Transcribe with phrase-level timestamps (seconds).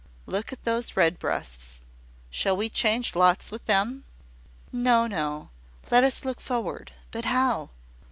[0.25, 1.83] Look at those red breasts:
[2.31, 4.03] shall we change lots with them?"
[4.71, 5.51] "No, no:
[5.91, 7.69] let us look forward; but how?